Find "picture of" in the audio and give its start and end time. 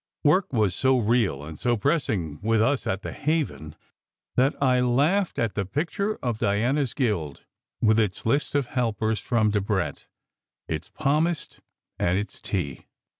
5.63-6.39